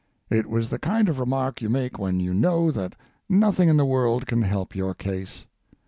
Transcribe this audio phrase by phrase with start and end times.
[0.31, 2.95] It was the kind of remark you make when you know that
[3.29, 5.45] nothing in the world can help your case.